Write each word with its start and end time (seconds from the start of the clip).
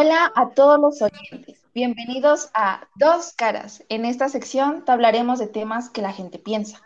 Hola 0.00 0.30
a 0.36 0.50
todos 0.50 0.78
los 0.78 1.02
oyentes. 1.02 1.60
Bienvenidos 1.74 2.50
a 2.54 2.86
Dos 2.94 3.32
Caras. 3.32 3.82
En 3.88 4.04
esta 4.04 4.28
sección 4.28 4.84
te 4.84 4.92
hablaremos 4.92 5.40
de 5.40 5.48
temas 5.48 5.90
que 5.90 6.02
la 6.02 6.12
gente 6.12 6.38
piensa, 6.38 6.80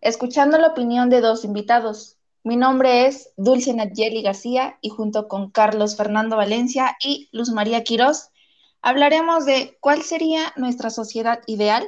escuchando 0.00 0.58
la 0.58 0.66
opinión 0.66 1.08
de 1.08 1.20
dos 1.20 1.44
invitados. 1.44 2.18
Mi 2.42 2.56
nombre 2.56 3.06
es 3.06 3.30
Dulce 3.36 3.74
Nayeli 3.74 4.22
García 4.22 4.76
y 4.80 4.88
junto 4.88 5.28
con 5.28 5.52
Carlos 5.52 5.96
Fernando 5.96 6.36
Valencia 6.36 6.96
y 7.00 7.28
Luz 7.30 7.50
María 7.50 7.84
Quirós 7.84 8.30
hablaremos 8.82 9.46
de 9.46 9.78
cuál 9.78 10.02
sería 10.02 10.52
nuestra 10.56 10.90
sociedad 10.90 11.42
ideal. 11.46 11.86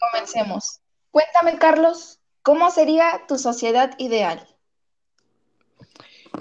Comencemos. 0.00 0.80
Cuéntame, 1.10 1.58
Carlos, 1.58 2.20
¿cómo 2.42 2.70
sería 2.70 3.22
tu 3.26 3.38
sociedad 3.38 3.94
ideal? 3.98 4.46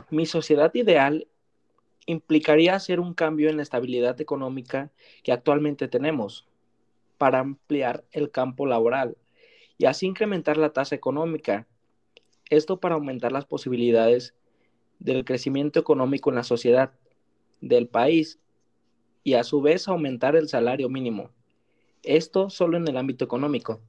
Mi 0.09 0.25
sociedad 0.25 0.73
ideal 0.73 1.27
implicaría 2.05 2.75
hacer 2.75 2.99
un 2.99 3.13
cambio 3.13 3.49
en 3.49 3.57
la 3.57 3.63
estabilidad 3.63 4.19
económica 4.21 4.91
que 5.23 5.31
actualmente 5.31 5.87
tenemos 5.87 6.47
para 7.17 7.39
ampliar 7.39 8.03
el 8.11 8.29
campo 8.31 8.65
laboral 8.65 9.17
y 9.77 9.85
así 9.85 10.05
incrementar 10.05 10.57
la 10.57 10.71
tasa 10.71 10.95
económica. 10.95 11.67
Esto 12.49 12.79
para 12.79 12.95
aumentar 12.95 13.31
las 13.31 13.45
posibilidades 13.45 14.35
del 14.99 15.25
crecimiento 15.25 15.79
económico 15.79 16.29
en 16.29 16.35
la 16.35 16.43
sociedad 16.43 16.91
del 17.61 17.87
país 17.87 18.39
y 19.23 19.33
a 19.33 19.43
su 19.43 19.61
vez 19.61 19.87
aumentar 19.87 20.35
el 20.35 20.47
salario 20.47 20.89
mínimo. 20.89 21.31
Esto 22.05 22.49
solo 22.49 22.77
en 22.77 22.87
el 22.87 22.97
ámbito 22.97 23.25
económico. 23.25 23.81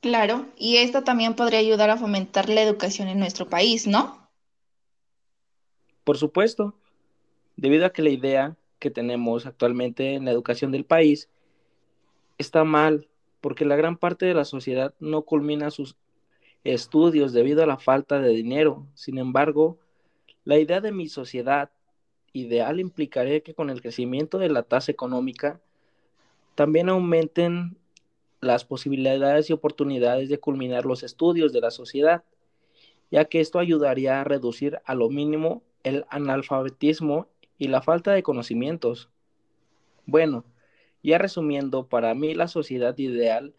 Claro, 0.00 0.46
y 0.58 0.76
esto 0.76 1.02
también 1.02 1.34
podría 1.34 1.60
ayudar 1.60 1.88
a 1.88 1.96
fomentar 1.96 2.48
la 2.50 2.62
educación 2.62 3.08
en 3.08 3.18
nuestro 3.18 3.48
país, 3.48 3.86
¿no? 3.86 4.28
Por 6.04 6.18
supuesto, 6.18 6.74
debido 7.56 7.86
a 7.86 7.90
que 7.90 8.02
la 8.02 8.10
idea 8.10 8.56
que 8.78 8.90
tenemos 8.90 9.46
actualmente 9.46 10.14
en 10.14 10.26
la 10.26 10.30
educación 10.30 10.72
del 10.72 10.84
país 10.84 11.30
está 12.36 12.64
mal, 12.64 13.08
porque 13.40 13.64
la 13.64 13.76
gran 13.76 13.96
parte 13.96 14.26
de 14.26 14.34
la 14.34 14.44
sociedad 14.44 14.94
no 15.00 15.22
culmina 15.22 15.70
sus 15.70 15.96
estudios 16.64 17.32
debido 17.32 17.62
a 17.62 17.66
la 17.66 17.78
falta 17.78 18.20
de 18.20 18.30
dinero. 18.30 18.86
Sin 18.94 19.16
embargo, 19.16 19.78
la 20.44 20.58
idea 20.58 20.82
de 20.82 20.92
mi 20.92 21.08
sociedad 21.08 21.70
ideal 22.34 22.80
implicaría 22.80 23.40
que 23.40 23.54
con 23.54 23.70
el 23.70 23.80
crecimiento 23.80 24.38
de 24.38 24.50
la 24.50 24.64
tasa 24.64 24.92
económica 24.92 25.60
también 26.54 26.88
aumenten 26.88 27.76
las 28.40 28.64
posibilidades 28.64 29.50
y 29.50 29.52
oportunidades 29.52 30.28
de 30.28 30.38
culminar 30.38 30.84
los 30.84 31.02
estudios 31.02 31.52
de 31.52 31.60
la 31.60 31.70
sociedad, 31.70 32.24
ya 33.10 33.24
que 33.24 33.40
esto 33.40 33.58
ayudaría 33.58 34.20
a 34.20 34.24
reducir 34.24 34.80
a 34.84 34.94
lo 34.94 35.08
mínimo 35.08 35.62
el 35.82 36.04
analfabetismo 36.10 37.28
y 37.58 37.68
la 37.68 37.82
falta 37.82 38.12
de 38.12 38.22
conocimientos. 38.22 39.08
Bueno, 40.06 40.44
ya 41.02 41.18
resumiendo, 41.18 41.86
para 41.86 42.14
mí 42.14 42.34
la 42.34 42.48
sociedad 42.48 42.96
ideal 42.98 43.54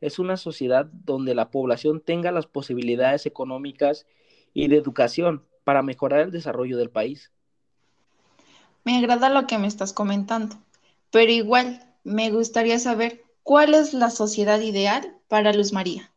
es 0.00 0.18
una 0.18 0.36
sociedad 0.36 0.86
donde 0.86 1.34
la 1.34 1.50
población 1.50 2.00
tenga 2.00 2.32
las 2.32 2.46
posibilidades 2.46 3.26
económicas 3.26 4.06
y 4.54 4.68
de 4.68 4.76
educación 4.76 5.44
para 5.64 5.82
mejorar 5.82 6.20
el 6.20 6.30
desarrollo 6.30 6.78
del 6.78 6.90
país. 6.90 7.32
Me 8.84 8.96
agrada 8.96 9.28
lo 9.28 9.46
que 9.46 9.58
me 9.58 9.66
estás 9.66 9.92
comentando, 9.92 10.56
pero 11.10 11.30
igual 11.30 11.89
me 12.04 12.30
gustaría 12.30 12.78
saber 12.78 13.22
cuál 13.42 13.74
es 13.74 13.94
la 13.94 14.10
sociedad 14.10 14.60
ideal 14.60 15.18
para 15.28 15.52
Luz 15.52 15.72
María. 15.72 16.12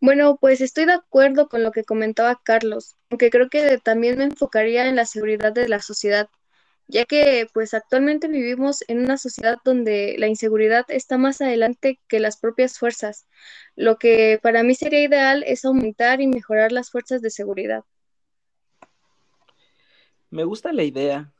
Bueno, 0.00 0.36
pues 0.40 0.60
estoy 0.60 0.84
de 0.84 0.92
acuerdo 0.92 1.48
con 1.48 1.64
lo 1.64 1.72
que 1.72 1.82
comentaba 1.82 2.40
Carlos, 2.44 2.96
aunque 3.10 3.30
creo 3.30 3.48
que 3.48 3.78
también 3.78 4.18
me 4.18 4.24
enfocaría 4.24 4.86
en 4.88 4.94
la 4.94 5.04
seguridad 5.06 5.52
de 5.52 5.68
la 5.68 5.80
sociedad, 5.80 6.28
ya 6.86 7.04
que 7.04 7.48
pues 7.52 7.74
actualmente 7.74 8.28
vivimos 8.28 8.84
en 8.86 9.00
una 9.00 9.18
sociedad 9.18 9.58
donde 9.64 10.14
la 10.18 10.28
inseguridad 10.28 10.84
está 10.88 11.18
más 11.18 11.40
adelante 11.40 12.00
que 12.06 12.20
las 12.20 12.36
propias 12.36 12.78
fuerzas. 12.78 13.26
Lo 13.74 13.98
que 13.98 14.38
para 14.40 14.62
mí 14.62 14.74
sería 14.76 15.02
ideal 15.02 15.42
es 15.46 15.64
aumentar 15.64 16.20
y 16.20 16.28
mejorar 16.28 16.70
las 16.70 16.90
fuerzas 16.90 17.20
de 17.20 17.30
seguridad. 17.30 17.82
Me 20.30 20.44
gusta 20.44 20.72
la 20.72 20.84
idea. 20.84 21.32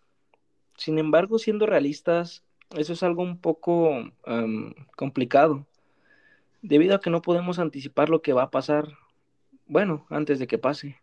Sin 0.77 0.99
embargo, 0.99 1.39
siendo 1.39 1.67
realistas, 1.67 2.45
eso 2.77 2.93
es 2.93 3.03
algo 3.03 3.23
un 3.23 3.39
poco 3.39 4.11
complicado 4.97 5.67
debido 6.63 6.95
a 6.95 7.01
que 7.01 7.11
no 7.11 7.23
podemos 7.23 7.59
anticipar 7.59 8.09
lo 8.09 8.21
que 8.21 8.33
va 8.33 8.45
a 8.45 8.51
pasar, 8.51 8.89
bueno, 9.67 10.07
antes 10.11 10.39
de 10.39 10.47
que 10.47 10.59
pase. 10.59 11.01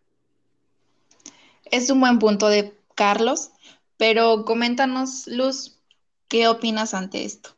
Es 1.64 1.90
un 1.90 2.00
buen 2.00 2.18
punto 2.18 2.48
de 2.48 2.74
Carlos, 2.94 3.52
pero 3.96 4.44
coméntanos, 4.44 5.26
Luz, 5.26 5.80
¿qué 6.28 6.46
opinas 6.48 6.94
ante 6.94 7.24
esto? 7.24 7.50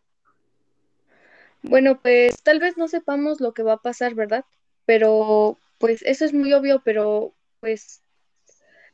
Bueno, 1.63 2.01
pues 2.01 2.41
tal 2.43 2.61
vez 2.61 2.77
no 2.77 2.87
sepamos 2.89 3.41
lo 3.41 3.53
que 3.53 3.65
va 3.65 3.75
a 3.75 3.83
pasar, 3.83 4.15
¿verdad? 4.15 4.45
Pero 4.87 5.59
pues 5.79 6.03
eso 6.03 6.25
es 6.25 6.33
muy 6.33 6.53
obvio, 6.53 6.81
pero 6.85 7.35
pues 7.61 8.03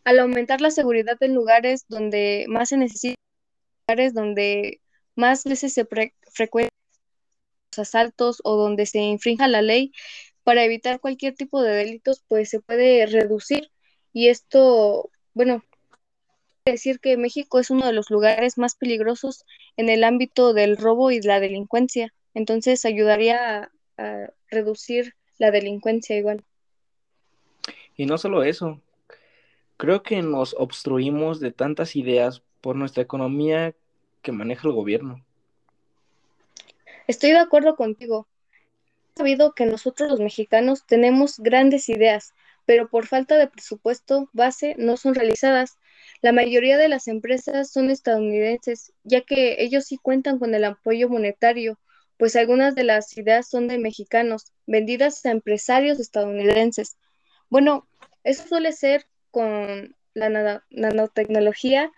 al 0.04 0.18
aumentar 0.18 0.60
la 0.60 0.70
seguridad 0.70 1.16
en 1.20 1.34
lugares 1.34 1.84
donde 1.88 2.46
más 2.48 2.70
se 2.70 2.78
necesita, 2.78 3.20
lugares 3.86 4.14
donde 4.14 4.80
más 5.14 5.44
veces 5.44 5.72
se 5.72 5.86
frecuentan 6.32 6.70
asaltos 7.76 8.40
o 8.44 8.56
donde 8.56 8.86
se 8.86 9.00
infrinja 9.00 9.48
la 9.48 9.62
ley 9.62 9.92
para 10.42 10.64
evitar 10.64 11.00
cualquier 11.00 11.34
tipo 11.34 11.62
de 11.62 11.72
delitos, 11.72 12.22
pues 12.28 12.50
se 12.50 12.60
puede 12.60 13.06
reducir. 13.06 13.70
Y 14.12 14.28
esto, 14.28 15.10
bueno, 15.32 15.64
decir 16.64 17.00
que 17.00 17.16
México 17.16 17.58
es 17.58 17.70
uno 17.70 17.86
de 17.86 17.92
los 17.92 18.10
lugares 18.10 18.58
más 18.58 18.74
peligrosos 18.74 19.44
en 19.76 19.88
el 19.88 20.04
ámbito 20.04 20.52
del 20.52 20.76
robo 20.76 21.10
y 21.10 21.20
la 21.20 21.40
delincuencia. 21.40 22.12
Entonces 22.34 22.84
ayudaría 22.84 23.58
a, 23.58 23.70
a 23.98 24.30
reducir 24.48 25.14
la 25.38 25.50
delincuencia 25.50 26.16
igual. 26.16 26.44
Y 27.96 28.06
no 28.06 28.18
solo 28.18 28.42
eso, 28.42 28.80
creo 29.76 30.02
que 30.02 30.20
nos 30.22 30.54
obstruimos 30.58 31.40
de 31.40 31.52
tantas 31.52 31.96
ideas 31.96 32.42
por 32.60 32.76
nuestra 32.76 33.02
economía 33.02 33.74
que 34.24 34.32
maneja 34.32 34.66
el 34.66 34.74
gobierno. 34.74 35.24
Estoy 37.06 37.30
de 37.30 37.38
acuerdo 37.38 37.76
contigo. 37.76 38.26
He 39.14 39.18
sabido 39.18 39.52
que 39.52 39.66
nosotros 39.66 40.10
los 40.10 40.18
mexicanos 40.18 40.86
tenemos 40.86 41.38
grandes 41.38 41.88
ideas, 41.88 42.32
pero 42.66 42.88
por 42.88 43.06
falta 43.06 43.36
de 43.36 43.46
presupuesto 43.46 44.28
base 44.32 44.74
no 44.78 44.96
son 44.96 45.14
realizadas. 45.14 45.78
La 46.22 46.32
mayoría 46.32 46.78
de 46.78 46.88
las 46.88 47.06
empresas 47.06 47.70
son 47.70 47.90
estadounidenses, 47.90 48.92
ya 49.04 49.20
que 49.20 49.62
ellos 49.62 49.84
sí 49.84 49.98
cuentan 49.98 50.38
con 50.38 50.54
el 50.54 50.64
apoyo 50.64 51.08
monetario, 51.08 51.78
pues 52.16 52.34
algunas 52.34 52.74
de 52.74 52.84
las 52.84 53.16
ideas 53.18 53.48
son 53.48 53.68
de 53.68 53.78
mexicanos, 53.78 54.52
vendidas 54.66 55.24
a 55.26 55.30
empresarios 55.30 56.00
estadounidenses. 56.00 56.96
Bueno, 57.50 57.86
eso 58.24 58.48
suele 58.48 58.72
ser 58.72 59.04
con 59.30 59.94
la 60.14 60.62
nanotecnología 60.70 61.92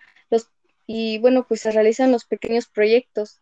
y 0.87 1.19
bueno, 1.19 1.47
pues 1.47 1.61
se 1.62 1.73
realizan 1.73 2.12
los 2.12 2.25
pequeños 2.25 2.67
proyectos. 2.67 3.41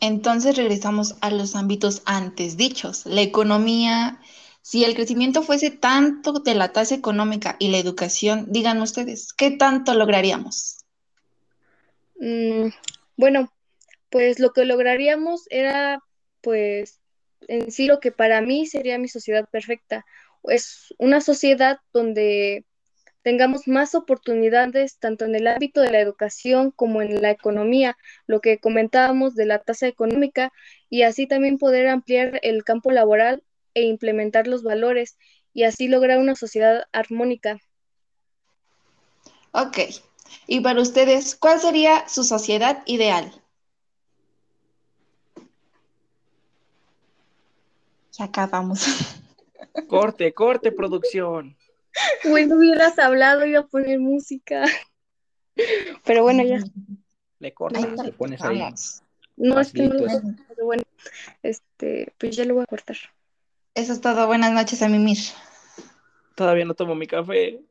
Entonces 0.00 0.56
regresamos 0.56 1.14
a 1.20 1.30
los 1.30 1.54
ámbitos 1.54 2.02
antes 2.04 2.56
dichos. 2.56 3.06
La 3.06 3.20
economía, 3.20 4.20
si 4.60 4.84
el 4.84 4.94
crecimiento 4.94 5.42
fuese 5.42 5.70
tanto 5.70 6.32
de 6.32 6.56
la 6.56 6.72
tasa 6.72 6.96
económica 6.96 7.54
y 7.60 7.68
la 7.70 7.78
educación, 7.78 8.46
digan 8.48 8.82
ustedes, 8.82 9.32
¿qué 9.32 9.52
tanto 9.52 9.94
lograríamos? 9.94 10.78
Mm, 12.18 12.70
bueno, 13.16 13.52
pues 14.10 14.40
lo 14.40 14.52
que 14.52 14.64
lograríamos 14.64 15.44
era, 15.50 16.02
pues, 16.40 16.98
en 17.46 17.70
sí 17.70 17.86
lo 17.86 18.00
que 18.00 18.10
para 18.10 18.40
mí 18.40 18.66
sería 18.66 18.98
mi 18.98 19.08
sociedad 19.08 19.48
perfecta. 19.50 20.04
Es 20.44 20.94
una 20.98 21.20
sociedad 21.20 21.78
donde 21.92 22.64
tengamos 23.22 23.68
más 23.68 23.94
oportunidades 23.94 24.98
tanto 24.98 25.24
en 25.24 25.34
el 25.34 25.46
ámbito 25.46 25.80
de 25.80 25.90
la 25.90 26.00
educación 26.00 26.70
como 26.70 27.02
en 27.02 27.22
la 27.22 27.30
economía, 27.30 27.96
lo 28.26 28.40
que 28.40 28.58
comentábamos 28.58 29.34
de 29.34 29.46
la 29.46 29.60
tasa 29.60 29.86
económica, 29.86 30.52
y 30.90 31.02
así 31.02 31.26
también 31.26 31.58
poder 31.58 31.88
ampliar 31.88 32.40
el 32.42 32.64
campo 32.64 32.90
laboral 32.90 33.42
e 33.74 33.82
implementar 33.82 34.46
los 34.46 34.62
valores 34.62 35.16
y 35.54 35.64
así 35.64 35.88
lograr 35.88 36.18
una 36.18 36.34
sociedad 36.34 36.84
armónica. 36.92 37.58
Ok, 39.52 39.78
y 40.46 40.60
para 40.60 40.80
ustedes, 40.80 41.36
¿cuál 41.36 41.60
sería 41.60 42.08
su 42.08 42.24
sociedad 42.24 42.82
ideal? 42.86 43.32
Ya 48.18 48.24
acabamos. 48.24 48.86
Corte, 49.88 50.34
corte, 50.34 50.70
producción. 50.72 51.56
Güey, 52.24 52.46
no 52.46 52.56
hubieras 52.56 52.98
hablado, 52.98 53.44
iba 53.46 53.60
a 53.60 53.66
poner 53.66 53.98
música. 53.98 54.64
Pero 56.04 56.22
bueno, 56.22 56.42
ya. 56.42 56.60
Le 57.38 57.52
cortas, 57.52 58.04
le 58.04 58.12
pones 58.12 58.40
ahí. 58.42 58.58
vamos. 58.58 59.02
No 59.36 59.58
es 59.58 59.72
que 59.72 59.88
no 59.88 59.94
lo 59.94 60.06
pero 60.48 60.66
bueno, 60.66 60.82
este, 61.42 62.12
pues 62.18 62.36
ya 62.36 62.44
lo 62.44 62.54
voy 62.54 62.64
a 62.64 62.66
cortar. 62.66 62.96
Eso 63.74 63.92
es 63.92 64.00
todo. 64.00 64.26
Buenas 64.26 64.52
noches 64.52 64.82
a 64.82 64.88
Mimir. 64.88 65.18
Todavía 66.34 66.64
no 66.64 66.74
tomo 66.74 66.94
mi 66.94 67.06
café. 67.06 67.62